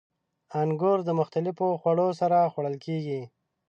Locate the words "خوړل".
2.53-2.75